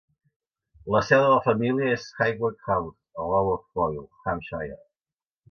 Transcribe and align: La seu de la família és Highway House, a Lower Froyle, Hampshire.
La 0.95 1.01
seu 1.09 1.19
de 1.25 1.27
la 1.33 1.43
família 1.47 1.91
és 1.97 2.07
Highway 2.21 2.57
House, 2.71 2.97
a 3.19 3.27
Lower 3.35 3.55
Froyle, 3.61 4.09
Hampshire. 4.27 4.81